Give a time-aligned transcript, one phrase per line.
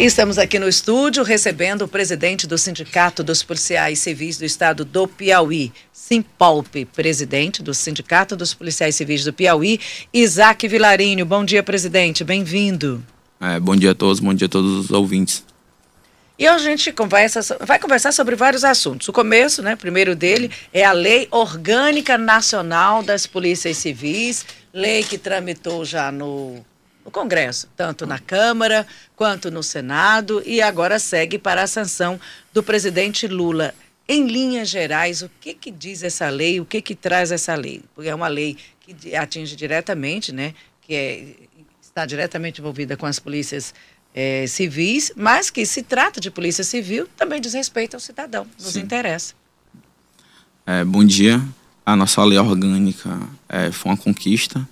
[0.00, 4.82] E estamos aqui no estúdio recebendo o presidente do Sindicato dos Policiais Civis do Estado
[4.82, 9.78] do Piauí, Simpolpe, presidente do Sindicato dos Policiais Civis do Piauí,
[10.10, 11.26] Isaac Vilarinho.
[11.26, 13.04] Bom dia, presidente, bem-vindo.
[13.38, 15.44] É, bom dia a todos, bom dia a todos os ouvintes.
[16.38, 19.06] E a gente conversa, vai conversar sobre vários assuntos.
[19.06, 25.18] O começo, né, primeiro dele, é a Lei Orgânica Nacional das Polícias Civis, lei que
[25.18, 26.64] tramitou já no
[27.04, 28.86] no Congresso, tanto na Câmara
[29.16, 32.20] quanto no Senado, e agora segue para a sanção
[32.52, 33.74] do presidente Lula.
[34.08, 37.82] Em linhas gerais, o que, que diz essa lei, o que, que traz essa lei?
[37.94, 41.24] Porque é uma lei que atinge diretamente, né, que é,
[41.80, 43.72] está diretamente envolvida com as polícias
[44.14, 48.72] é, civis, mas que se trata de polícia civil, também diz respeito ao cidadão, nos
[48.72, 48.80] Sim.
[48.80, 49.34] interessa.
[50.66, 51.40] É, bom dia.
[51.86, 54.68] A nossa lei orgânica é, foi uma conquista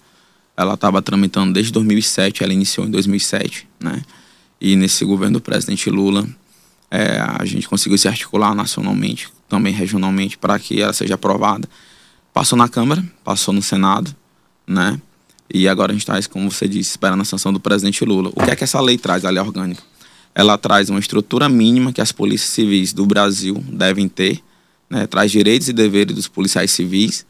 [0.59, 4.03] ela estava tramitando desde 2007, ela iniciou em 2007, né?
[4.61, 6.29] E nesse governo do presidente Lula,
[6.91, 11.69] é, a gente conseguiu se articular nacionalmente, também regionalmente, para que ela seja aprovada.
[12.35, 14.13] Passou na Câmara, passou no Senado,
[14.67, 15.01] né?
[15.49, 18.33] E agora a gente está, como você disse, esperando a sanção do presidente Lula.
[18.35, 19.83] O que é que essa lei traz, a lei orgânica?
[20.35, 24.43] Ela traz uma estrutura mínima que as polícias civis do Brasil devem ter,
[24.91, 25.07] né?
[25.07, 27.25] traz direitos e deveres dos policiais civis,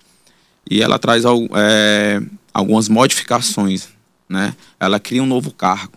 [0.69, 2.23] e ela traz é,
[2.59, 3.89] algumas modificações,
[4.29, 4.53] né?
[4.81, 5.97] Ela cria um novo cargo,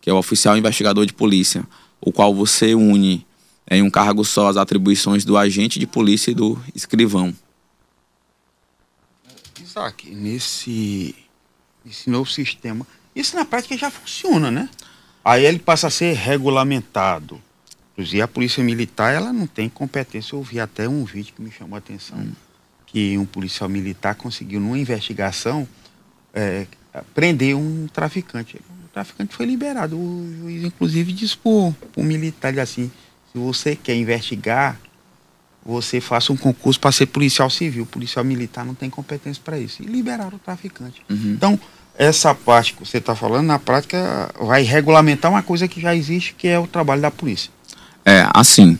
[0.00, 1.66] que é o oficial investigador de polícia,
[2.00, 3.26] o qual você une
[3.68, 7.34] em um cargo só as atribuições do agente de polícia e do escrivão.
[9.60, 11.12] Isaac, nesse,
[11.84, 14.68] nesse novo sistema, isso na prática já funciona, né?
[15.24, 17.42] Aí ele passa a ser regulamentado.
[17.94, 20.36] Inclusive a polícia militar, ela não tem competência.
[20.36, 22.18] Eu vi até um vídeo que me chamou a atenção.
[22.18, 22.32] Hum
[22.94, 25.66] que um policial militar conseguiu, numa investigação,
[26.32, 26.64] é,
[27.12, 28.56] prender um traficante.
[28.56, 29.98] O traficante foi liberado.
[29.98, 32.88] O juiz, inclusive, disse para o militar assim:
[33.32, 34.78] se você quer investigar,
[35.66, 37.82] você faça um concurso para ser policial civil.
[37.82, 39.82] O policial militar não tem competência para isso.
[39.82, 41.02] E liberaram o traficante.
[41.10, 41.32] Uhum.
[41.32, 41.58] Então,
[41.98, 46.32] essa parte que você está falando, na prática, vai regulamentar uma coisa que já existe,
[46.32, 47.50] que é o trabalho da polícia.
[48.04, 48.78] É, assim,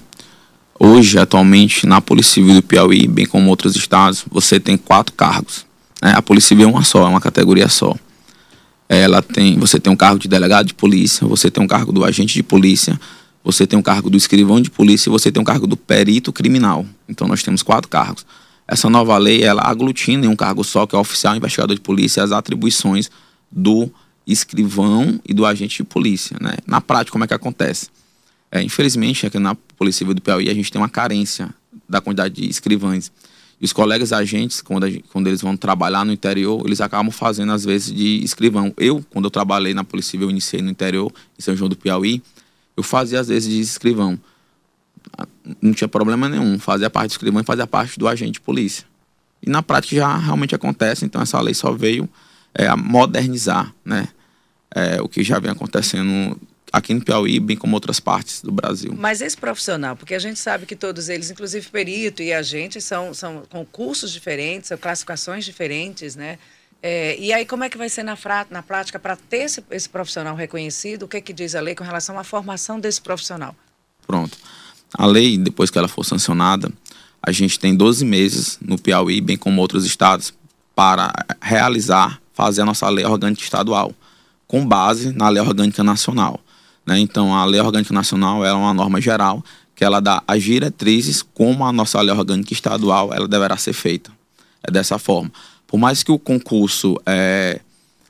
[0.79, 5.65] Hoje, atualmente, na Polícia Civil do Piauí, bem como outros estados, você tem quatro cargos.
[6.03, 6.12] Né?
[6.15, 7.95] A Polícia Civil é uma só, é uma categoria só.
[8.89, 12.05] Ela tem, você tem um cargo de delegado de polícia, você tem um cargo do
[12.05, 13.01] agente de polícia,
[13.43, 16.33] você tem um cargo do escrivão de polícia e você tem um cargo do perito
[16.33, 16.85] criminal.
[17.09, 18.27] Então nós temos quatro cargos.
[18.67, 22.23] Essa nova lei, ela aglutina em um cargo só, que é oficial investigador de polícia,
[22.23, 23.11] as atribuições
[23.51, 23.91] do
[24.27, 26.37] escrivão e do agente de polícia.
[26.41, 26.55] Né?
[26.67, 27.89] Na prática, como é que acontece?
[28.55, 31.53] É, infelizmente, aqui na Polícia Civil do Piauí, a gente tem uma carência
[31.89, 33.11] da quantidade de escrivães.
[33.61, 37.51] E os colegas agentes, quando, gente, quando eles vão trabalhar no interior, eles acabam fazendo,
[37.51, 38.73] às vezes, de escrivão.
[38.77, 41.75] Eu, quando eu trabalhei na Polícia Civil, eu iniciei no interior, em São João do
[41.75, 42.23] Piauí,
[42.77, 44.17] eu fazia, às vezes, de escrivão.
[45.61, 46.57] Não tinha problema nenhum.
[46.61, 48.87] Fazia parte do escrivão e fazia parte do agente de polícia.
[49.43, 52.09] E na prática já realmente acontece, então essa lei só veio
[52.55, 54.07] é, a modernizar né,
[54.73, 56.39] é, o que já vem acontecendo
[56.75, 58.93] aqui no Piauí, bem como outras partes do Brasil.
[58.99, 63.15] Mas esse profissional, porque a gente sabe que todos eles, inclusive perito e agente, são,
[63.15, 66.37] são com cursos diferentes, são classificações diferentes, né?
[66.83, 68.19] É, e aí, como é que vai ser na,
[68.51, 71.05] na prática para ter esse, esse, profissional reconhecido?
[71.05, 73.55] O que, é que diz a lei com relação à formação desse profissional?
[74.06, 74.37] Pronto.
[74.93, 76.71] A lei, depois que ela for sancionada,
[77.23, 80.35] a gente tem 12 meses no Piauí, bem como outros estados,
[80.75, 81.11] para
[81.41, 83.95] realizar, fazer a nossa lei orgânica estadual,
[84.47, 86.39] com base na lei orgânica nacional.
[86.87, 86.99] Né?
[86.99, 89.43] Então, a Lei Orgânica Nacional é uma norma geral
[89.75, 94.12] que ela dá as diretrizes como a nossa lei orgânica estadual ela deverá ser feita.
[94.62, 95.31] É dessa forma.
[95.67, 97.61] Por mais que o concurso é,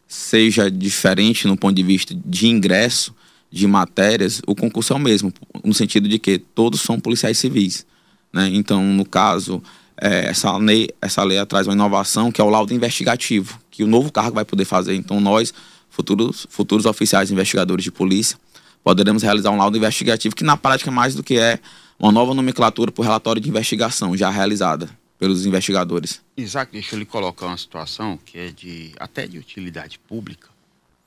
[0.07, 3.15] seja diferente no ponto de vista de ingresso
[3.51, 5.33] de matérias, o concurso é o mesmo,
[5.65, 7.87] no sentido de que todos são policiais civis.
[8.33, 8.51] Né?
[8.53, 9.63] Então, no caso,
[9.97, 13.87] é, essa, lei, essa lei traz uma inovação que é o laudo investigativo, que o
[13.87, 14.95] novo cargo vai poder fazer.
[14.95, 15.55] Então, nós,
[15.89, 18.37] futuros, futuros oficiais investigadores de polícia,
[18.85, 21.59] poderemos realizar um laudo investigativo, que na prática é mais do que é
[21.99, 24.89] uma nova nomenclatura para o relatório de investigação já realizada
[25.19, 26.21] pelos investigadores.
[26.37, 30.55] Isaac, deixa eu lhe colocar uma situação que é de até de utilidade pública,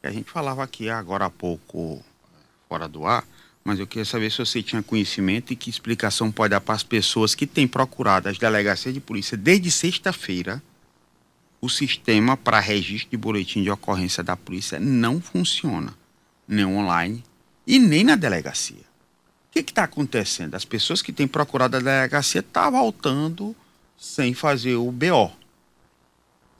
[0.07, 2.03] a gente falava aqui agora há pouco
[2.69, 3.25] fora do ar,
[3.63, 6.83] mas eu queria saber se você tinha conhecimento e que explicação pode dar para as
[6.83, 10.61] pessoas que têm procurado as delegacias de polícia desde sexta-feira.
[11.59, 15.93] O sistema para registro de boletim de ocorrência da polícia não funciona,
[16.47, 17.23] nem online,
[17.67, 18.87] e nem na delegacia.
[19.49, 20.55] O que está acontecendo?
[20.55, 23.53] As pessoas que têm procurado a delegacia estão tá voltando
[23.97, 25.31] sem fazer o BO.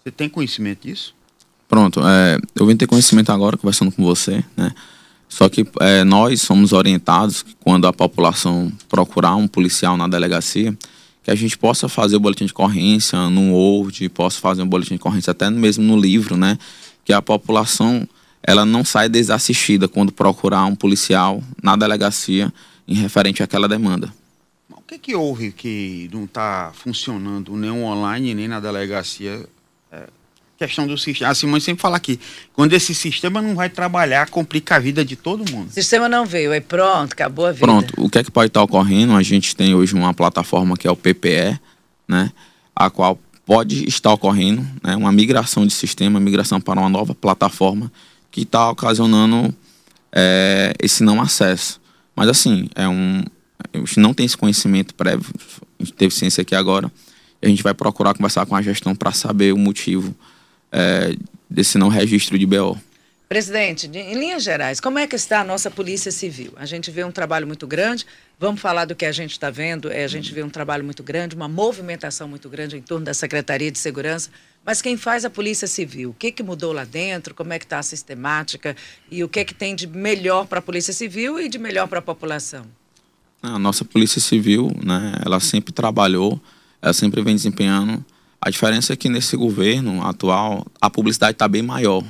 [0.03, 1.15] Você tem conhecimento disso?
[1.67, 4.73] Pronto, é, eu vim ter conhecimento agora, conversando com você, né?
[5.29, 10.75] Só que é, nós somos orientados quando a população procurar um policial na delegacia,
[11.21, 14.95] que a gente possa fazer o boletim de ocorrência no Word, possa fazer um boletim
[14.95, 16.57] de ocorrência até mesmo no livro, né?
[17.03, 18.07] Que a população
[18.43, 22.53] ela não sai desassistida quando procurar um policial na delegacia
[22.87, 24.13] em referente àquela demanda.
[24.71, 29.45] O que, que houve que não está funcionando nem online nem na delegacia
[30.57, 31.31] questão do sistema.
[31.31, 32.19] A Simone sempre fala aqui,
[32.53, 35.69] quando esse sistema não vai trabalhar, complica a vida de todo mundo.
[35.69, 37.65] O sistema não veio, aí pronto, acabou a vida.
[37.65, 39.13] Pronto, o que é que pode estar ocorrendo?
[39.13, 41.59] A gente tem hoje uma plataforma que é o PPE,
[42.07, 42.31] né,
[42.75, 47.91] a qual pode estar ocorrendo né, uma migração de sistema, migração para uma nova plataforma
[48.37, 49.51] que está ocasionando
[50.11, 51.81] é, esse não acesso.
[52.15, 53.23] Mas assim, é um,
[53.73, 55.25] a gente não tem esse conhecimento prévio,
[55.79, 56.91] a gente teve ciência aqui agora,
[57.41, 60.15] a gente vai procurar conversar com a gestão para saber o motivo
[60.71, 61.15] é,
[61.49, 62.77] desse não registro de BO.
[63.27, 66.53] Presidente, em linhas gerais, como é que está a nossa Polícia Civil?
[66.57, 68.05] A gente vê um trabalho muito grande,
[68.39, 71.01] vamos falar do que a gente está vendo, é, a gente vê um trabalho muito
[71.01, 74.29] grande, uma movimentação muito grande em torno da Secretaria de Segurança,
[74.67, 76.11] mas quem faz a Polícia Civil?
[76.11, 77.33] O que, que mudou lá dentro?
[77.33, 78.75] Como é que está a sistemática?
[79.09, 81.99] E o que, que tem de melhor para a Polícia Civil e de melhor para
[81.99, 82.65] a população?
[83.41, 86.39] A nossa Polícia Civil, né, ela sempre trabalhou,
[86.81, 88.05] ela sempre vem desempenhando
[88.41, 92.03] a diferença é que nesse governo atual a publicidade está bem maior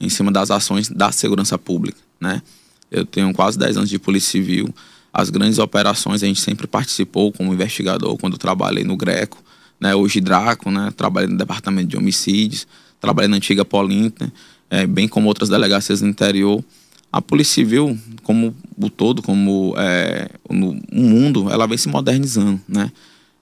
[0.00, 2.42] em cima das ações da segurança pública, né?
[2.90, 4.74] Eu tenho quase 10 anos de polícia civil.
[5.12, 9.42] As grandes operações a gente sempre participou como investigador quando trabalhei no Greco,
[9.82, 9.96] né?
[9.96, 10.92] Hoje Draco, né?
[10.96, 12.68] Trabalhei no departamento de homicídios,
[13.00, 14.32] trabalhei na antiga Polinta,
[14.70, 16.64] é, bem como outras delegacias do interior.
[17.12, 22.92] A polícia civil, como o todo, como é, no mundo, ela vem se modernizando, né?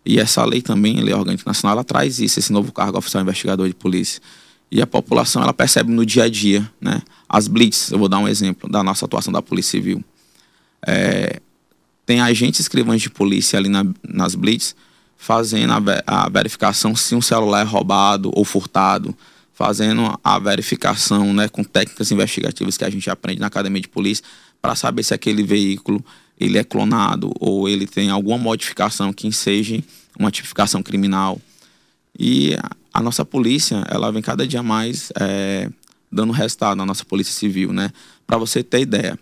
[0.05, 3.23] E essa lei também, a Lei Orgânica Nacional, ela traz isso, esse novo cargo oficial
[3.23, 4.23] investigador de polícia.
[4.73, 7.03] E a população, ela percebe no dia a dia, né?
[7.29, 10.03] As blitz, eu vou dar um exemplo da nossa atuação da Polícia Civil.
[10.87, 11.39] É,
[12.07, 14.75] tem agentes escrivães de polícia ali na, nas blitz
[15.20, 19.14] fazendo a, a verificação se um celular é roubado ou furtado,
[19.52, 24.25] fazendo a verificação né, com técnicas investigativas que a gente aprende na academia de polícia
[24.62, 26.02] para saber se aquele veículo
[26.38, 29.84] ele é clonado ou ele tem alguma modificação que enseje
[30.19, 31.38] uma tipificação criminal.
[32.19, 32.56] E
[32.90, 35.69] a, nossa polícia, ela vem cada dia mais é,
[36.11, 37.90] dando resultado na nossa polícia civil, né?
[38.26, 39.19] Para você ter ideia,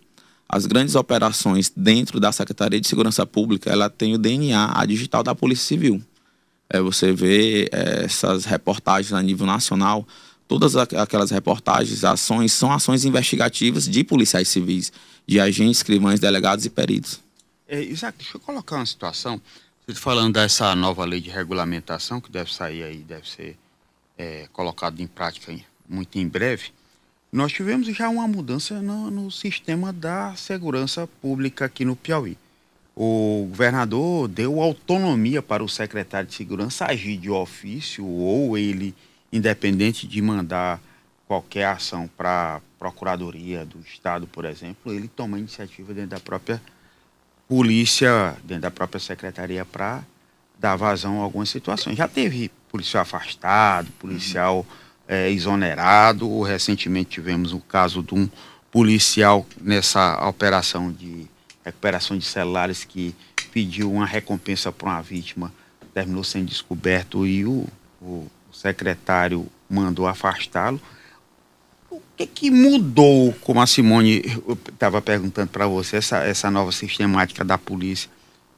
[0.48, 5.22] as grandes operações dentro da Secretaria de Segurança Pública, ela tem o DNA, a digital
[5.22, 6.02] da Polícia Civil.
[6.70, 10.06] É, você vê é, essas reportagens a nível nacional,
[10.46, 14.90] todas aquelas reportagens, ações, são ações investigativas de policiais civis
[15.26, 17.20] de agentes, escrivães, delegados e peritos.
[17.68, 19.40] É, Isaac, deixa eu colocar uma situação.
[19.86, 23.58] Você tá falando dessa nova lei de regulamentação que deve sair aí, deve ser
[24.16, 25.54] é, colocado em prática
[25.86, 26.70] muito em breve.
[27.30, 32.38] Nós tivemos já uma mudança no, no sistema da segurança pública aqui no Piauí.
[32.96, 38.94] O governador deu autonomia para o secretário de segurança agir de ofício ou ele,
[39.32, 40.80] independente de mandar
[41.26, 46.62] qualquer ação para Procuradoria do Estado, por exemplo, ele toma iniciativa dentro da própria
[47.48, 50.02] polícia, dentro da própria secretaria para
[50.58, 51.96] dar vazão a algumas situações.
[51.96, 54.64] Já teve policial afastado, policial
[55.08, 58.28] é, exonerado, recentemente tivemos o caso de um
[58.70, 61.26] policial nessa operação de
[61.64, 63.14] recuperação de celulares que
[63.50, 65.52] pediu uma recompensa para uma vítima,
[65.92, 67.66] terminou sendo descoberto e o,
[68.00, 70.80] o secretário mandou afastá-lo
[72.18, 74.22] que, que mudou, como a Simone
[74.72, 78.10] estava perguntando para você, essa, essa nova sistemática da polícia?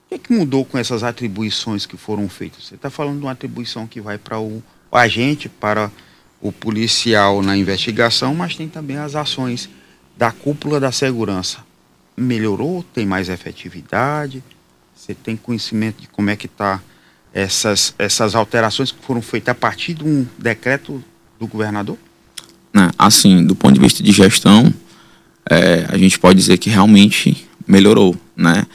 [0.07, 2.66] O que, que mudou com essas atribuições que foram feitas?
[2.66, 5.90] Você está falando de uma atribuição que vai para o, o agente, para
[6.40, 9.68] o policial na investigação, mas tem também as ações
[10.16, 11.59] da cúpula da segurança.
[12.16, 12.85] Melhorou?
[12.94, 14.42] Tem mais efetividade?
[14.94, 16.80] Você tem conhecimento de como é que está
[17.32, 21.02] essas, essas alterações que foram feitas a partir de um decreto
[21.38, 21.97] do governador?
[22.73, 22.90] Né?
[22.99, 24.73] Assim, do ponto de vista de gestão,
[25.49, 28.66] é, a gente pode dizer que realmente melhorou, né?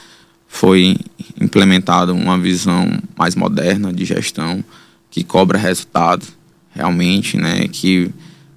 [0.48, 0.96] Foi
[1.40, 4.64] implementada uma visão mais moderna de gestão
[5.10, 6.28] que cobra resultados
[6.76, 7.66] realmente, né?
[7.68, 8.10] Que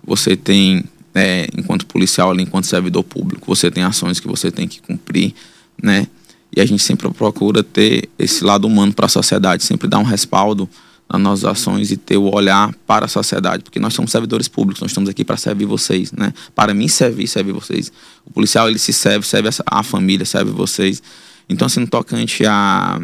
[0.03, 0.83] você tem,
[1.15, 5.33] é, enquanto policial, enquanto servidor público, você tem ações que você tem que cumprir,
[5.81, 6.07] né?
[6.55, 10.03] E a gente sempre procura ter esse lado humano para a sociedade, sempre dar um
[10.03, 10.67] respaldo
[11.11, 14.81] nas nossas ações e ter o olhar para a sociedade, porque nós somos servidores públicos,
[14.81, 16.33] nós estamos aqui para servir vocês, né?
[16.53, 17.91] Para mim servir, servir vocês.
[18.25, 21.01] O policial ele se serve, serve a família, serve vocês.
[21.47, 23.01] Então, assim, no tocante a,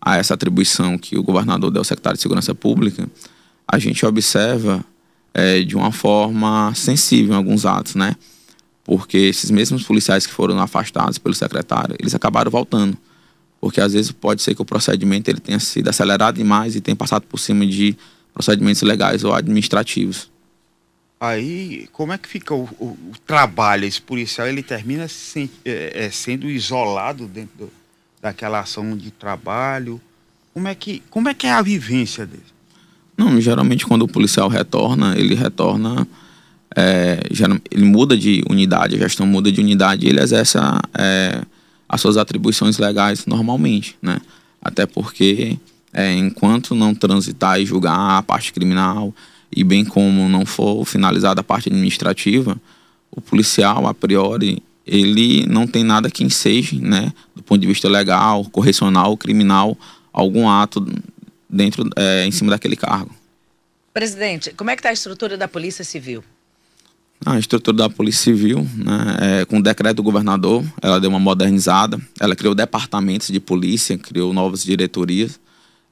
[0.00, 3.08] a essa atribuição que o governador deu ao secretário de Segurança Pública,
[3.72, 4.84] a gente observa
[5.34, 8.14] é, de uma forma sensível em alguns atos, né?
[8.84, 12.96] porque esses mesmos policiais que foram afastados pelo secretário, eles acabaram voltando.
[13.60, 16.96] Porque às vezes pode ser que o procedimento ele tenha sido acelerado demais e tenha
[16.96, 17.96] passado por cima de
[18.34, 20.30] procedimentos legais ou administrativos.
[21.20, 23.84] Aí, como é que fica o, o, o trabalho?
[23.84, 25.06] Esse policial ele termina
[25.64, 27.72] é, é, sendo isolado dentro do,
[28.20, 30.00] daquela ação de trabalho?
[30.52, 32.42] Como é que, como é, que é a vivência dele?
[33.16, 36.06] Não, geralmente quando o policial retorna, ele retorna,
[36.76, 37.20] é,
[37.70, 41.42] ele muda de unidade, a gestão muda de unidade e ele exerce a, é,
[41.88, 44.20] as suas atribuições legais normalmente, né?
[44.62, 45.58] Até porque
[45.92, 49.14] é, enquanto não transitar e julgar a parte criminal
[49.54, 52.56] e bem como não for finalizada a parte administrativa,
[53.10, 57.88] o policial, a priori, ele não tem nada que enseje, né, do ponto de vista
[57.88, 59.76] legal, correcional, criminal,
[60.12, 60.84] algum ato
[61.52, 63.14] dentro, é, em cima daquele cargo.
[63.92, 66.24] Presidente, como é que está a estrutura da Polícia Civil?
[67.24, 71.20] A estrutura da Polícia Civil, né, é, com o decreto do governador, ela deu uma
[71.20, 75.38] modernizada, ela criou departamentos de polícia, criou novas diretorias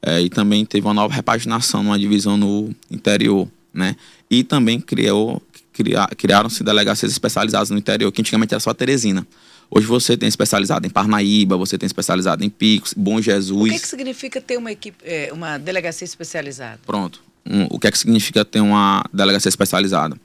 [0.02, 3.95] é, e também teve uma nova repaginação numa divisão no interior, né?
[4.29, 5.40] E também criou,
[5.73, 9.25] cria, criaram-se delegacias especializadas no interior, que antigamente era só Teresina.
[9.71, 13.71] Hoje você tem especializado em Parnaíba, você tem especializado em Picos, Bom Jesus.
[13.71, 16.81] O que, que significa ter uma equipe, é, uma delegacia especializada?
[16.85, 17.23] Pronto.
[17.47, 20.17] Um, o que é que significa ter uma delegacia especializada?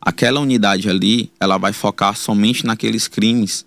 [0.00, 3.66] Aquela unidade ali, ela vai focar somente naqueles crimes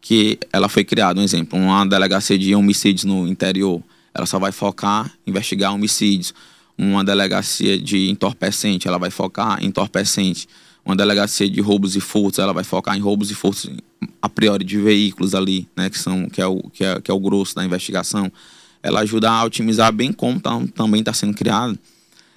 [0.00, 1.20] que ela foi criada.
[1.20, 3.82] Um exemplo, uma delegacia de homicídios no interior,
[4.14, 6.32] ela só vai focar em investigar homicídios.
[6.76, 10.48] Uma delegacia de entorpecente, ela vai focar em entorpecente.
[10.84, 13.70] Uma delegacia de roubos e furtos, ela vai focar em roubos e furtos
[14.20, 17.14] a priori de veículos ali, né, que são que é o que é, que é
[17.14, 18.30] o grosso da investigação.
[18.82, 21.78] Ela ajuda a otimizar bem como tá, também está sendo criado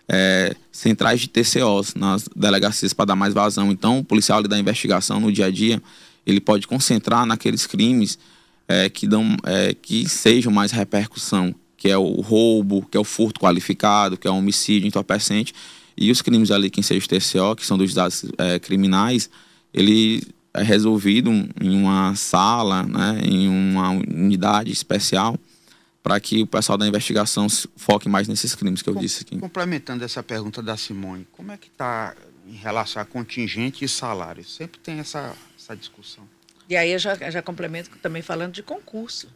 [0.07, 3.71] é, centrais de TCOs nas delegacias para dar mais vazão.
[3.71, 5.81] Então, o policial ali da investigação no dia a dia,
[6.25, 8.17] ele pode concentrar naqueles crimes
[8.67, 13.03] é, que dão é, que sejam mais repercussão, que é o roubo, que é o
[13.03, 15.53] furto qualificado, que é o homicídio entorpecente
[15.97, 19.29] e os crimes ali que seja o TCO, que são dos dados é, criminais,
[19.73, 20.23] ele
[20.53, 25.37] é resolvido em uma sala, né, em uma unidade especial
[26.03, 27.47] para que o pessoal da investigação
[27.77, 29.39] foque mais nesses crimes que eu Com, disse aqui.
[29.39, 32.13] Complementando essa pergunta da Simone, como é que está
[32.45, 34.43] em relação a contingente e salário?
[34.43, 36.27] Sempre tem essa, essa discussão.
[36.69, 39.29] E aí eu já, já complemento também falando de concurso.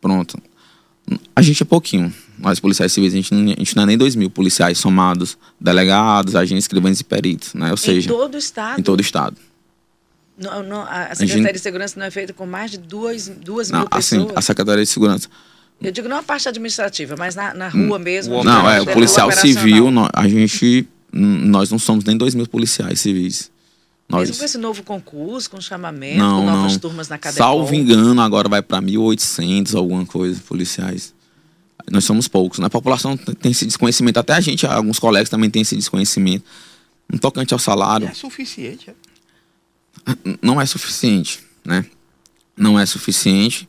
[0.00, 0.40] Pronto.
[1.34, 2.12] A gente é pouquinho.
[2.38, 5.38] Nós, policiais civis, a gente, não, a gente não é nem dois mil policiais somados,
[5.60, 7.70] delegados, agentes, escrivães e peritos, né?
[7.70, 8.10] Ou seja...
[8.10, 8.80] Em todo o Estado?
[8.80, 9.36] Em todo o Estado.
[10.38, 11.52] Não, não, a Secretaria a gente...
[11.52, 14.36] de Segurança não é feita com mais de duas, duas não, mil assim, pessoas?
[14.36, 15.28] a Secretaria de Segurança
[15.80, 17.98] eu digo não a parte administrativa, mas na, na rua hum.
[17.98, 18.42] mesmo.
[18.42, 23.50] Não, é, o policial civil, a gente, nós não somos nem dois mil policiais civis.
[24.08, 24.28] Nós...
[24.28, 26.78] Mesmo com esse novo concurso, com chamamento, não, com novas não.
[26.78, 27.38] turmas na cadeia.
[27.38, 31.12] Salvo engano, agora vai para 1.800, alguma coisa, policiais.
[31.90, 32.58] Nós somos poucos.
[32.58, 36.44] Na população tem esse desconhecimento, até a gente, alguns colegas também têm esse desconhecimento.
[37.12, 38.06] No tocante ao salário.
[38.06, 38.94] é suficiente, é?
[40.42, 41.84] Não é suficiente, né?
[42.56, 43.68] Não é suficiente.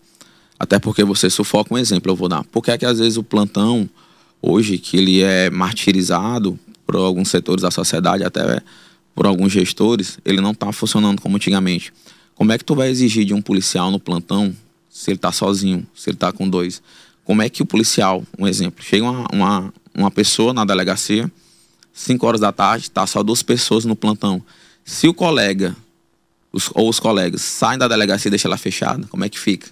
[0.59, 2.43] Até porque você sufoca um exemplo, eu vou dar.
[2.45, 3.87] Porque é que às vezes o plantão,
[4.41, 8.61] hoje, que ele é martirizado por alguns setores da sociedade, até
[9.17, 11.91] por alguns gestores, ele não está funcionando como antigamente.
[12.35, 14.55] Como é que tu vai exigir de um policial no plantão
[14.91, 16.83] se ele está sozinho, se ele está com dois?
[17.25, 21.31] Como é que o policial, um exemplo, chega uma, uma, uma pessoa na delegacia,
[21.91, 24.39] 5 horas da tarde, tá só duas pessoas no plantão.
[24.85, 25.75] Se o colega
[26.53, 29.67] os, ou os colegas saem da delegacia e deixam ela fechada, como é que fica?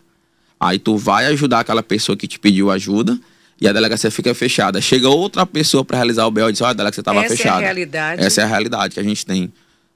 [0.60, 3.20] Aí tu vai ajudar aquela pessoa que te pediu ajuda
[3.60, 4.82] e a delegacia fica fechada.
[4.82, 7.36] Chega outra pessoa para realizar o BO e diz: olha, a delegacia estava fechada.
[7.36, 8.24] Essa é a realidade.
[8.24, 9.52] Essa é a realidade que a gente tem,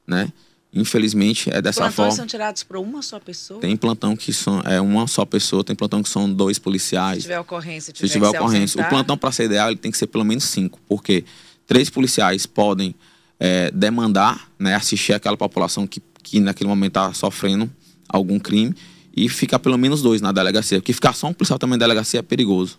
[0.08, 0.32] né?
[0.72, 2.12] Infelizmente é dessa Plantões forma.
[2.12, 3.60] são tirados por uma só pessoa?
[3.60, 7.18] Tem plantão que são é uma só pessoa, tem plantão que são dois policiais.
[7.18, 9.98] Se tiver ocorrência, tiver se tiver ocorrência, o plantão para ser ideal ele tem que
[9.98, 11.26] ser pelo menos cinco, porque
[11.66, 12.94] três policiais podem
[13.40, 17.70] é, demandar, né, assistir aquela população que, que naquele momento está sofrendo
[18.08, 18.76] algum crime
[19.16, 20.80] e ficar pelo menos dois na delegacia.
[20.80, 22.78] Porque ficar só um policial também na delegacia é perigoso.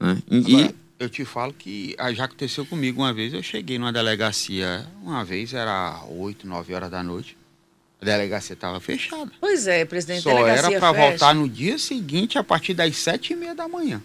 [0.00, 0.22] Né?
[0.30, 3.32] E, Agora, eu te falo que ah, já aconteceu comigo uma vez.
[3.32, 7.36] Eu cheguei numa delegacia, uma vez era 8, 9 horas da noite.
[8.00, 9.30] A delegacia estava fechada.
[9.40, 10.22] Pois é, presidente.
[10.22, 14.02] Só era para voltar no dia seguinte, a partir das sete e meia da manhã.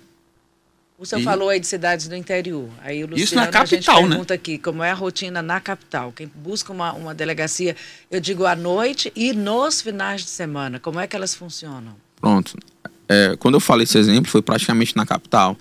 [0.97, 1.23] O senhor e...
[1.23, 2.69] falou aí de cidades do interior.
[2.81, 4.09] Aí o Luciano, Isso na capital, a gente né?
[4.09, 4.35] pergunta né?
[4.35, 6.11] aqui como é a rotina na capital.
[6.11, 7.75] Quem busca uma, uma delegacia,
[8.09, 11.95] eu digo à noite e nos finais de semana, como é que elas funcionam?
[12.17, 12.55] Pronto.
[13.13, 15.57] É, quando eu falei esse exemplo, foi praticamente na capital.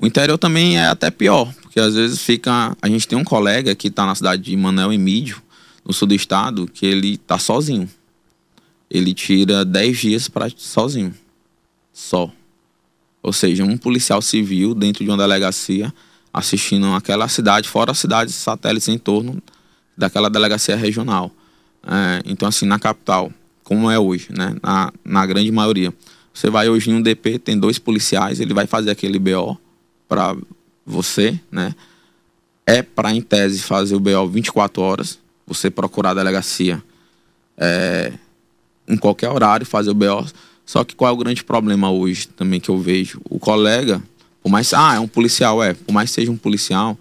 [0.00, 2.76] O interior também é até pior, porque às vezes fica.
[2.80, 5.42] A gente tem um colega que está na cidade de Manel Emídio,
[5.84, 7.90] no sul do estado, que ele está sozinho.
[8.88, 11.12] ele tira 10 dias para sozinho.
[11.92, 12.30] Só.
[13.20, 15.92] Ou seja, um policial civil dentro de uma delegacia
[16.32, 19.42] assistindo aquela cidade, fora as cidades satélites em torno
[19.98, 21.32] daquela delegacia regional.
[21.84, 23.32] É, então, assim, na capital,
[23.64, 24.54] como é hoje, né?
[24.62, 25.92] Na, na grande maioria.
[26.32, 29.58] Você vai hoje em um DP, tem dois policiais, ele vai fazer aquele BO
[30.08, 30.36] para
[30.84, 31.74] você, né?
[32.66, 36.82] É para, em tese, fazer o BO 24 horas, você procurar a delegacia
[37.56, 38.12] é,
[38.88, 40.26] em qualquer horário, fazer o BO.
[40.64, 43.20] Só que qual é o grande problema hoje também que eu vejo?
[43.28, 44.02] O colega,
[44.42, 44.72] por mais.
[44.72, 45.74] Ah, é um policial, é.
[45.74, 46.96] Por mais que seja um policial,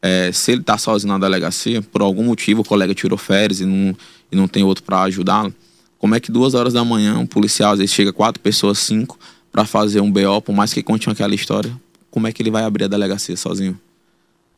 [0.00, 3.66] é, se ele está sozinho na delegacia, por algum motivo o colega tirou férias e
[3.66, 3.96] não,
[4.32, 5.54] e não tem outro para ajudá-lo,
[5.98, 9.18] como é que duas horas da manhã um policial, às vezes chega quatro pessoas, cinco,
[9.50, 11.72] para fazer um BO, por mais que conte aquela história,
[12.10, 13.78] como é que ele vai abrir a delegacia sozinho?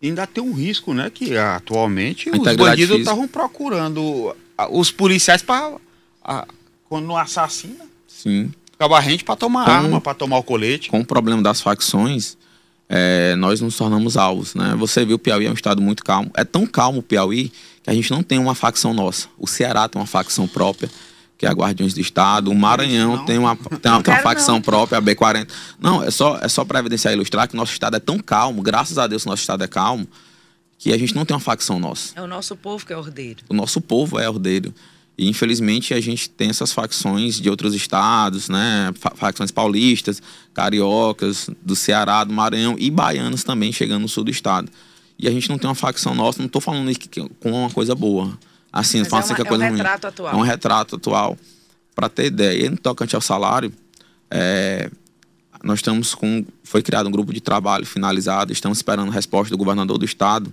[0.02, 1.10] E ainda tem um risco, né?
[1.10, 4.34] Que atualmente os bandidos estavam procurando
[4.70, 5.76] os policiais para
[6.88, 7.84] quando assassina.
[8.08, 8.50] Sim.
[8.74, 10.88] Acaba a gente para tomar com, arma, para tomar o colete.
[10.88, 12.36] Com o problema das facções,
[12.88, 14.74] é, nós nos tornamos alvos, né?
[14.78, 16.30] Você viu o Piauí é um estado muito calmo.
[16.34, 19.28] É tão calmo o Piauí que a gente não tem uma facção nossa.
[19.38, 20.90] O Ceará tem uma facção própria
[21.40, 22.50] que é a Guardiões do Estado.
[22.50, 23.24] O Maranhão não.
[23.24, 24.62] tem uma, tem uma, uma facção não.
[24.62, 25.48] própria, a B40.
[25.80, 28.18] Não, é só, é só para evidenciar e ilustrar que o nosso Estado é tão
[28.18, 30.06] calmo, graças a Deus o nosso Estado é calmo,
[30.76, 32.12] que a gente não tem uma facção nossa.
[32.14, 33.42] É o nosso povo que é ordeiro.
[33.48, 34.74] O nosso povo é ordeiro.
[35.16, 38.92] E infelizmente a gente tem essas facções de outros estados, né?
[39.14, 44.70] Facções paulistas, cariocas, do Ceará, do Maranhão e baianos também chegando no sul do estado.
[45.18, 47.00] E a gente não tem uma facção nossa, não estou falando isso
[47.40, 48.38] com uma coisa boa.
[48.72, 50.12] Assim, Mas é, uma, que a coisa é um retrato ruim.
[50.12, 50.32] atual.
[50.32, 51.38] É um retrato atual.
[51.94, 53.72] Para ter ideia, e no tocante ao salário,
[54.30, 54.90] é,
[55.62, 56.44] nós estamos com.
[56.62, 60.52] Foi criado um grupo de trabalho finalizado, estamos esperando a resposta do governador do estado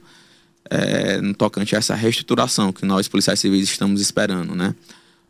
[0.70, 4.76] é, no tocante a essa reestruturação que nós, policiais civis, estamos esperando, né?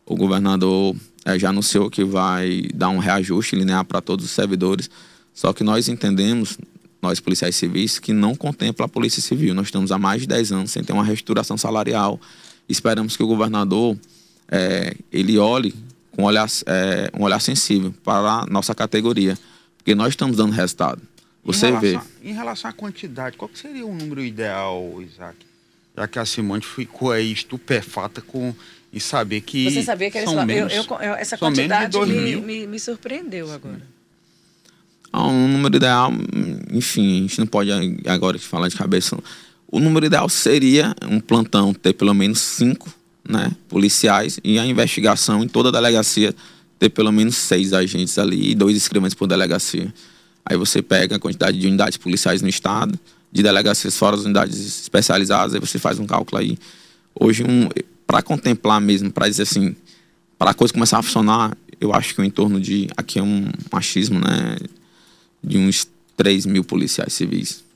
[0.04, 4.90] O governador é, já anunciou que vai dar um reajuste linear para todos os servidores,
[5.34, 6.58] só que nós entendemos,
[7.00, 9.54] nós policiais civis, que não contempla a Polícia Civil.
[9.54, 12.20] Nós estamos há mais de 10 anos sem ter uma reestruturação salarial
[12.68, 13.96] Esperamos que o governador
[14.50, 15.74] é, ele olhe
[16.12, 19.38] com um olhar, é, um olhar sensível para a nossa categoria,
[19.76, 21.00] porque nós estamos dando resultado.
[21.44, 22.00] Você em vê.
[22.22, 25.36] Em relação à quantidade, qual seria o número ideal, Isaac?
[25.96, 28.54] Já que a Simone ficou aí estupefata com
[28.92, 29.70] e saber que.
[29.70, 33.82] Você sabia que eles são menos, eu, eu, essa quantidade me, me, me, surpreendeu agora.
[35.12, 36.12] Ah, um número ideal,
[36.70, 37.70] enfim, a gente não pode
[38.06, 39.16] agora falar de cabeça.
[39.70, 42.88] O número ideal seria um plantão ter pelo menos cinco
[43.28, 46.34] né, policiais e a investigação em toda a delegacia
[46.78, 49.92] ter pelo menos seis agentes ali e dois escrivantes por delegacia.
[50.44, 52.98] Aí você pega a quantidade de unidades policiais no estado,
[53.30, 56.56] de delegacias fora das unidades especializadas, aí você faz um cálculo aí.
[57.14, 57.68] Hoje, um,
[58.06, 59.76] para contemplar mesmo, para dizer assim,
[60.38, 63.50] para a coisa começar a funcionar, eu acho que em torno de, aqui é um
[63.70, 64.56] machismo, né,
[65.44, 67.67] de uns 3 mil policiais civis.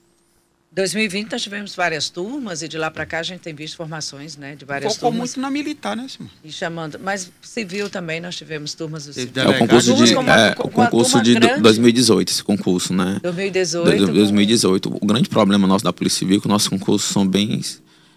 [0.74, 4.38] 2020 nós tivemos várias turmas e de lá para cá a gente tem visto formações,
[4.38, 5.30] né, de várias Focou turmas.
[5.30, 6.30] muito na militar, né, Simão?
[6.42, 9.42] E chamando, mas civil também nós tivemos turmas do civil.
[9.42, 11.61] É o concurso de, uma, é, o concurso de grande.
[11.61, 13.20] 2018, esse concurso, né?
[13.22, 14.12] 2018.
[14.12, 14.96] 2018.
[14.96, 17.61] O grande problema nosso da Polícia Civil é que nossos concursos são bem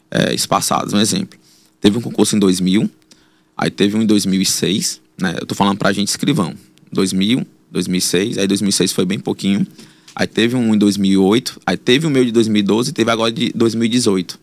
[0.09, 0.93] é, espaçados.
[0.93, 1.37] Um exemplo,
[1.81, 2.89] teve um concurso em 2000,
[3.57, 5.35] aí teve um em 2006, né?
[5.41, 6.53] Eu tô falando pra gente escrivão.
[6.89, 9.67] 2000, 2006, aí 2006 foi bem pouquinho.
[10.15, 13.51] Aí teve um em 2008, aí teve o meu de 2012 e teve agora de
[13.54, 14.39] 2018.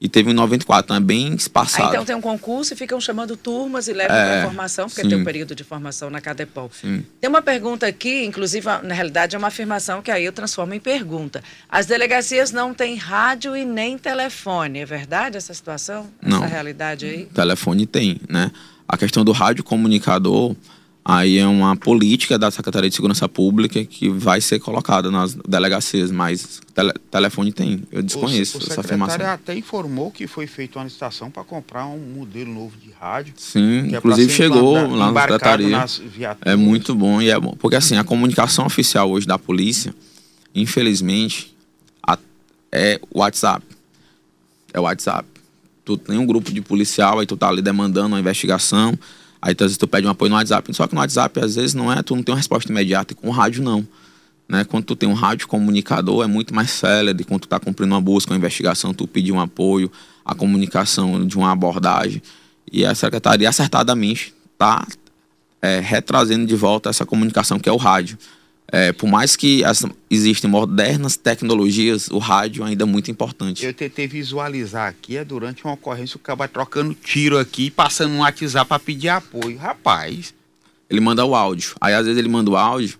[0.00, 1.84] E teve um em 94, então é bem espaçado.
[1.84, 5.02] Aí, então tem um concurso e ficam chamando turmas e levam é, para formação, porque
[5.02, 5.08] sim.
[5.08, 6.70] tem um período de formação na Cadepol.
[6.72, 7.04] Sim.
[7.20, 10.80] Tem uma pergunta aqui, inclusive, na realidade é uma afirmação que aí eu transformo em
[10.80, 11.42] pergunta.
[11.68, 16.08] As delegacias não têm rádio e nem telefone, é verdade essa situação?
[16.20, 16.48] Essa não.
[16.48, 17.26] realidade aí?
[17.26, 18.50] Telefone tem, né?
[18.88, 20.56] A questão do rádio comunicador
[21.04, 26.12] Aí é uma política da Secretaria de Segurança Pública que vai ser colocada nas delegacias,
[26.12, 27.82] mas tele, telefone tem.
[27.90, 29.26] Eu desconheço o, o essa afirmação.
[29.26, 33.34] até informou que foi feita uma licitação para comprar um modelo novo de rádio.
[33.36, 35.84] Sim, é inclusive chegou lá na Secretaria.
[36.42, 37.56] É muito bom e é bom.
[37.58, 39.92] Porque assim, a comunicação oficial hoje da polícia,
[40.54, 41.52] infelizmente,
[42.06, 42.16] a,
[42.70, 43.66] é WhatsApp.
[44.72, 45.26] É WhatsApp.
[45.84, 48.96] Tu tem um grupo de policial, aí tu tá ali demandando uma investigação
[49.42, 51.74] Aí às vezes tu pede um apoio no WhatsApp, só que no WhatsApp às vezes
[51.74, 53.86] não é, tu não tem uma resposta imediata, e com o rádio não.
[54.48, 54.62] Né?
[54.64, 58.00] Quando tu tem um rádio comunicador é muito mais célere, quando tu está cumprindo uma
[58.00, 59.90] busca, uma investigação, tu pedir um apoio,
[60.24, 62.22] a comunicação de uma abordagem.
[62.70, 64.86] E a secretaria acertadamente está
[65.60, 68.16] é, retrazendo de volta essa comunicação que é o rádio.
[68.74, 73.66] É, por mais que as, existem modernas tecnologias, o rádio ainda é muito importante.
[73.66, 78.20] Eu tentei visualizar aqui, é durante uma ocorrência, o cara trocando tiro aqui, passando um
[78.20, 79.58] WhatsApp para pedir apoio.
[79.58, 80.32] Rapaz.
[80.88, 81.74] Ele manda o áudio.
[81.82, 82.98] Aí às vezes ele manda o áudio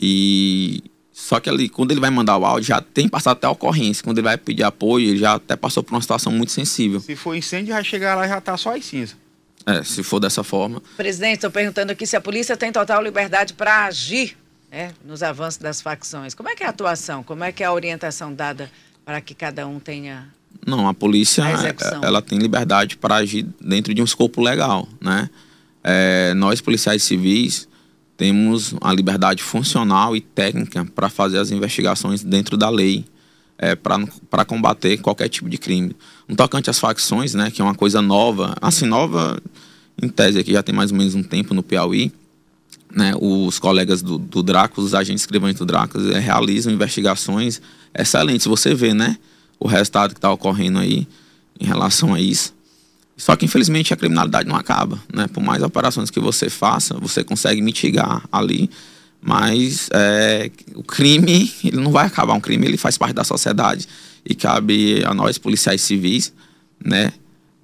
[0.00, 0.82] e.
[1.12, 4.02] Só que ali, quando ele vai mandar o áudio, já tem passado até a ocorrência.
[4.02, 6.98] Quando ele vai pedir apoio, ele já até passou por uma situação muito sensível.
[6.98, 9.16] Se for incêndio, vai chegar lá e já tá só as cinzas.
[9.64, 10.82] É, se for dessa forma.
[10.96, 14.36] Presidente, estou perguntando aqui se a polícia tem total liberdade para agir
[14.74, 16.34] né, nos avanços das facções.
[16.34, 17.22] Como é que é a atuação?
[17.22, 18.68] Como é que é a orientação dada
[19.04, 20.26] para que cada um tenha.
[20.66, 25.30] Não, a polícia a ela tem liberdade para agir dentro de um escopo legal, né?
[25.82, 27.68] É, nós policiais civis
[28.16, 33.04] temos a liberdade funcional e técnica para fazer as investigações dentro da lei,
[33.58, 35.94] é, para combater qualquer tipo de crime.
[36.26, 39.40] No tocante às facções, né, que é uma coisa nova, assim, nova
[40.00, 42.12] em tese aqui já tem mais ou menos um tempo no Piauí,
[42.94, 47.60] né, os colegas do, do Dracos, os agentes escrivães do Dracos, é, realizam investigações
[47.94, 48.46] excelentes.
[48.46, 49.18] Você vê, né,
[49.58, 51.06] o resultado que está ocorrendo aí
[51.58, 52.54] em relação a isso.
[53.16, 55.28] Só que infelizmente a criminalidade não acaba, né?
[55.28, 58.68] Por mais operações que você faça, você consegue mitigar ali
[59.26, 62.34] mas é, o crime, ele não vai acabar.
[62.34, 63.88] Um crime, ele faz parte da sociedade.
[64.22, 66.30] E cabe a nós, policiais civis,
[66.84, 67.10] né,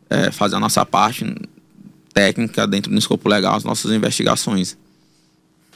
[0.08, 1.26] é, fazer a nossa parte
[2.14, 4.74] técnica dentro do escopo legal, as nossas investigações.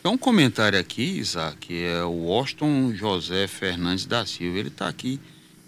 [0.04, 4.58] Tem um comentário aqui, Isaac, que é o Austin José Fernandes da Silva.
[4.58, 5.18] Ele está aqui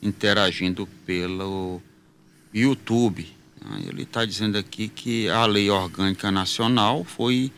[0.02, 1.80] interagindo pelo
[2.52, 3.26] YouTube.
[3.88, 7.50] Ele está dizendo aqui que a lei orgânica nacional foi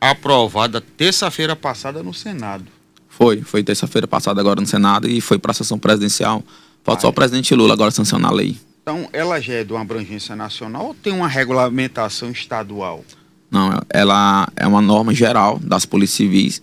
[0.00, 2.64] aprovada terça-feira passada no Senado.
[3.10, 6.42] Foi, foi terça-feira passada agora no Senado e foi para a sessão presidencial.
[6.82, 8.56] Falta só o presidente Lula agora sancionar a lei.
[8.80, 13.04] Então, ela já é de uma abrangência nacional ou tem uma regulamentação estadual?
[13.50, 16.62] Não, ela é uma norma geral das polícias civis,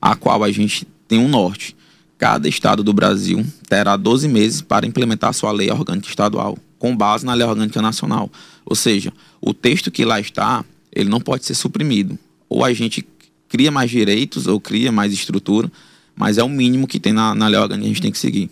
[0.00, 1.76] a qual a gente tem um norte.
[2.18, 7.24] Cada estado do Brasil terá 12 meses para implementar sua lei orgânica estadual, com base
[7.24, 8.30] na lei orgânica nacional.
[8.64, 12.18] Ou seja, o texto que lá está, ele não pode ser suprimido
[12.48, 13.04] ou a gente
[13.48, 15.70] cria mais direitos ou cria mais estrutura,
[16.14, 18.18] mas é o mínimo que tem na, na lei orgânica que a gente tem que
[18.18, 18.48] seguir.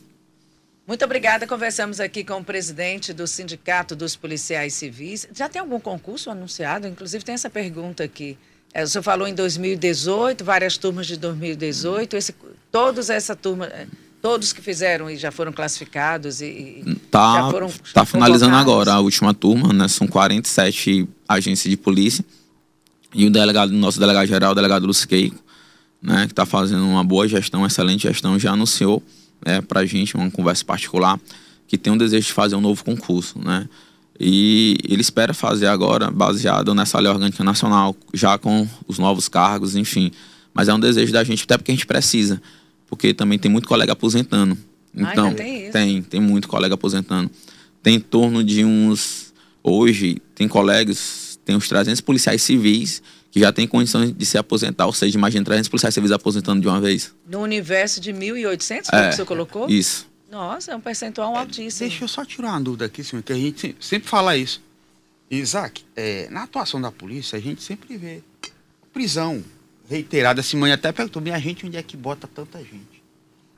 [0.93, 1.47] Muito obrigada.
[1.47, 5.27] Conversamos aqui com o presidente do Sindicato dos Policiais Civis.
[5.35, 6.87] Já tem algum concurso anunciado?
[6.87, 8.37] Inclusive tem essa pergunta aqui.
[8.75, 12.15] É, o senhor falou em 2018, várias turmas de 2018.
[12.15, 12.35] Esse,
[12.71, 13.87] todos essa turma, é,
[14.21, 19.01] todos que fizeram e já foram classificados e tá, já foram Está finalizando agora a
[19.01, 19.89] última turma, né?
[19.89, 22.23] São 47 agências de polícia.
[23.15, 25.43] E o delegado, nosso delegado geral, o delegado Luciqueico,
[26.03, 29.03] né, que está fazendo uma boa gestão, excelente gestão, já anunciou
[29.45, 31.19] é, para a gente, uma conversa particular,
[31.67, 33.69] que tem um desejo de fazer um novo concurso, né?
[34.19, 39.75] E ele espera fazer agora, baseado nessa lei orgânica nacional, já com os novos cargos,
[39.75, 40.13] enfim.
[40.55, 42.41] Mas é um desejo da gente, até porque a gente precisa,
[42.87, 44.57] porque também tem muito colega aposentando.
[44.95, 47.31] Então, ah, tem, tem, tem muito colega aposentando.
[47.83, 49.33] Tem em torno de uns.
[49.65, 53.03] Hoje, tem colegas tem os 300 policiais civis
[53.33, 54.87] que já têm condições de se aposentar.
[54.87, 57.15] Ou seja, imagina 300 policiais civis aposentando de uma vez.
[57.27, 59.69] No universo de 1.800, é, que você colocou?
[59.71, 60.07] Isso.
[60.31, 61.89] Nossa, é um percentual altíssimo.
[61.89, 64.63] Deixa eu só tirar uma dúvida aqui, senhor, que a gente sempre fala isso.
[65.31, 68.23] Isaac, é, na atuação da polícia, a gente sempre vê
[68.93, 69.43] prisão
[69.89, 70.43] reiterada.
[70.55, 73.03] Mãe até perguntou, minha gente, onde é que bota tanta gente?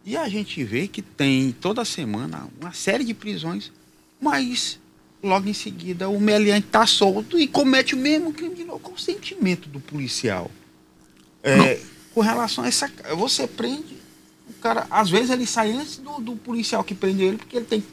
[0.07, 3.73] E a gente vê que tem toda semana uma série de prisões,
[4.21, 4.79] mas
[5.25, 8.79] logo em seguida o meliante está solto e comete o mesmo crime de novo.
[8.81, 10.51] Qual o sentimento do policial?
[11.43, 11.79] É,
[12.15, 12.91] com relação a essa.
[13.17, 13.97] Você prende.
[14.49, 17.65] O cara, às vezes ele sai antes do, do policial que prende ele, porque ele
[17.65, 17.87] tem que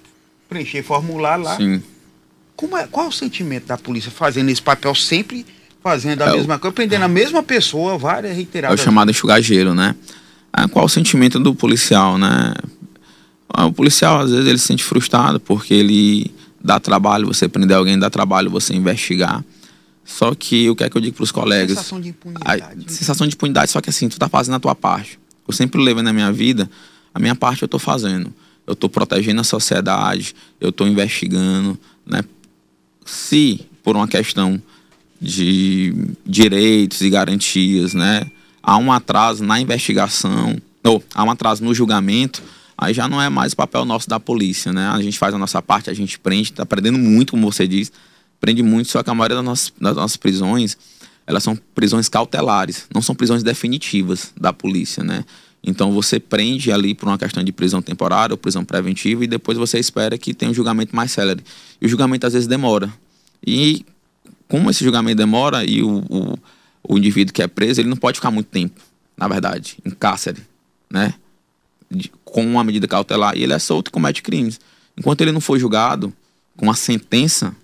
[0.48, 1.58] preencher formulário lá.
[1.58, 1.82] Sim.
[2.56, 5.46] Como é, qual é o sentimento da polícia fazendo esse papel sempre
[5.82, 6.60] fazendo a é mesma o...
[6.60, 8.80] coisa, prendendo a mesma pessoa, várias reiteradas?
[8.80, 9.96] É o chamado enxugageiro, né?
[10.54, 12.54] Ah, qual o sentimento do policial, né?
[13.50, 16.32] Ah, o policial, às vezes, ele se sente frustrado porque ele
[16.64, 19.44] dá trabalho você prender alguém, dá trabalho você investigar.
[20.04, 21.78] Só que o que é que eu digo para os colegas?
[21.78, 22.62] Sensação de impunidade.
[22.62, 22.84] A, né?
[22.88, 25.20] sensação de impunidade, só que assim, tu tá fazendo a tua parte.
[25.48, 26.70] Eu sempre levei na minha vida,
[27.14, 28.34] a minha parte eu tô fazendo.
[28.66, 32.24] Eu tô protegendo a sociedade, eu tô investigando, né?
[33.06, 34.62] Se por uma questão
[35.20, 35.94] de
[36.26, 38.26] direitos e garantias, né,
[38.62, 42.42] há um atraso na investigação, ou há um atraso no julgamento,
[42.82, 44.88] aí já não é mais o papel nosso da polícia, né?
[44.90, 47.92] A gente faz a nossa parte, a gente prende, tá prendendo muito, como você diz,
[48.40, 50.76] prende muito, só que a maioria das nossas, das nossas prisões,
[51.28, 55.24] elas são prisões cautelares, não são prisões definitivas da polícia, né?
[55.64, 59.60] Então você prende ali por uma questão de prisão temporária ou prisão preventiva e depois
[59.60, 61.44] você espera que tenha um julgamento mais célere.
[61.80, 62.92] E o julgamento às vezes demora.
[63.46, 63.86] E
[64.48, 66.40] como esse julgamento demora e o, o,
[66.84, 68.82] o indivíduo que é preso, ele não pode ficar muito tempo,
[69.16, 70.42] na verdade, em cárcere
[70.92, 71.14] né?
[71.92, 74.60] De, com uma medida cautelar e ele é solto e comete crimes.
[74.98, 76.14] Enquanto ele não for julgado
[76.56, 77.56] com uma sentença,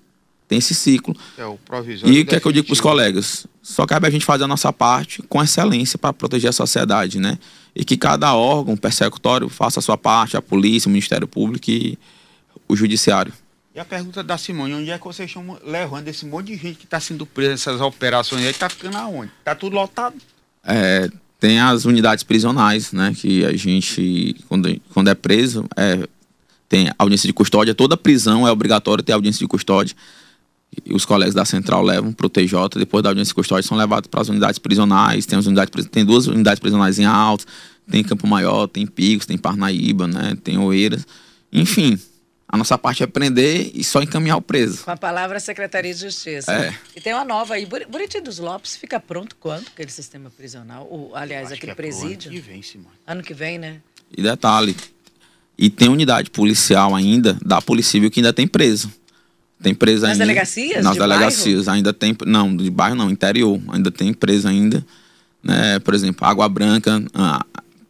[0.48, 1.16] tem esse ciclo.
[1.38, 2.14] É o provisório.
[2.14, 3.48] E o que é que eu digo para os colegas?
[3.62, 7.38] Só cabe a gente fazer a nossa parte com excelência para proteger a sociedade, né?
[7.76, 11.98] E que cada órgão persecutório faça a sua parte, a polícia, o Ministério Público e
[12.68, 13.34] o Judiciário.
[13.76, 16.80] E a pergunta da Simone, onde é que vocês estão levando esse monte de gente
[16.80, 18.50] que está sendo presa nessas operações aí?
[18.50, 19.32] Está ficando aonde?
[19.40, 20.16] Está tudo lotado?
[20.64, 21.10] É,
[21.40, 23.14] tem as unidades prisionais, né?
[23.16, 26.08] Que a gente, quando, quando é preso, é,
[26.68, 27.76] tem audiência de custódia.
[27.76, 29.96] Toda prisão é obrigatório ter audiência de custódia.
[30.92, 34.08] Os colegas da central levam para o TJ, depois da audiência de custódia são levados
[34.08, 35.26] para as unidades prisionais.
[35.26, 37.46] Tem, as unidades, tem duas unidades prisionais em Alto,
[37.90, 40.36] tem Campo Maior, tem Picos, tem Parnaíba, né?
[40.44, 41.06] Tem Oeiras.
[41.54, 41.98] Enfim,
[42.50, 44.84] a nossa parte é prender e só encaminhar o preso.
[44.84, 46.52] Com a palavra Secretaria de Justiça.
[46.52, 46.74] É.
[46.96, 47.66] E tem uma nova aí.
[47.66, 49.68] Buriti dos Lopes fica pronto quando?
[49.68, 50.88] Aquele sistema prisional?
[50.90, 52.32] O, aliás, aquele é presídio?
[52.32, 52.96] Ano que vem, Simone.
[53.06, 53.82] Ano que vem, né?
[54.16, 54.76] E detalhe,
[55.58, 58.92] e tem unidade policial ainda, da Polícia Civil, que ainda tem preso.
[59.62, 60.24] Tem preso Nas ainda.
[60.24, 60.84] delegacias?
[60.84, 61.78] Nas de delegacias, bairro?
[61.78, 62.16] ainda tem.
[62.28, 63.60] Não, de bairro não, interior.
[63.70, 64.86] Ainda tem preso ainda.
[65.42, 65.80] Né?
[65.80, 67.04] Por exemplo, Água Branca.
[67.16, 67.44] ah,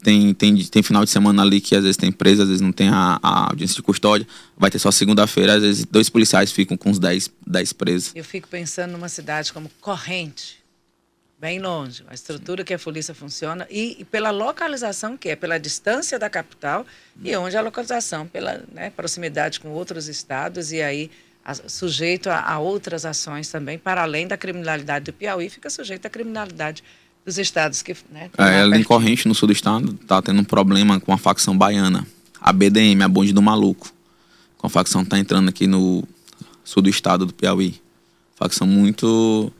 [0.03, 2.71] tem, tem, tem final de semana ali que às vezes tem preso, às vezes não
[2.71, 4.27] tem a, a audiência de custódia.
[4.57, 8.11] Vai ter só segunda-feira, às vezes dois policiais ficam com uns 10, 10 presos.
[8.15, 10.63] Eu fico pensando numa cidade como Corrente,
[11.39, 15.59] bem longe, a estrutura que a polícia funciona e, e pela localização que é, pela
[15.59, 16.85] distância da capital
[17.23, 21.11] e onde a localização, pela né, proximidade com outros estados e aí
[21.45, 26.05] a- sujeito a, a outras ações também, para além da criminalidade do Piauí, fica sujeito
[26.07, 26.83] à criminalidade
[27.27, 28.83] dos estados que né, É, ali em.
[28.83, 32.07] Corrente, no sul do estado, tá tendo um problema com a facção baiana.
[32.39, 33.91] A BDM, a Bonde do Maluco.
[34.57, 36.07] Com a facção que tá entrando aqui no
[36.63, 37.75] sul do estado do Piauí.
[38.37, 39.51] Facção muito.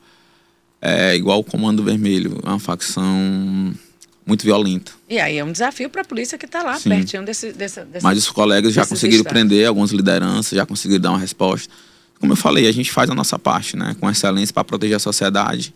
[0.82, 2.40] É igual o Comando Vermelho.
[2.46, 3.06] É uma facção
[4.26, 4.94] muito violenta.
[5.10, 6.90] E aí é um desafio para a polícia que está lá, Sim.
[6.90, 9.40] pertinho desse, desse, desse Mas os colegas já conseguiram estados.
[9.42, 11.74] prender algumas lideranças, já conseguiram dar uma resposta.
[12.20, 13.94] Como eu falei, a gente faz a nossa parte, né?
[14.00, 15.74] Com excelência para proteger a sociedade.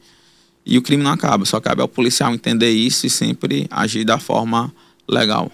[0.65, 4.19] E o crime não acaba, só cabe ao policial entender isso e sempre agir da
[4.19, 4.73] forma
[5.07, 5.51] legal.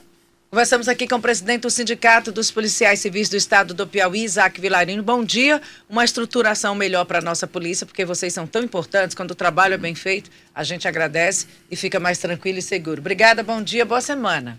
[0.50, 4.62] Conversamos aqui com o presidente do Sindicato dos Policiais Civis do Estado do Piauí, Isaac
[4.62, 5.04] Vilarino.
[5.04, 5.62] Bom dia.
[5.89, 9.13] Uma estruturação melhor para a nossa polícia, porque vocês são tão importantes.
[9.13, 13.02] Quando o trabalho é bem feito, a gente agradece e fica mais tranquilo e seguro.
[13.02, 14.58] Obrigada, bom dia, boa semana.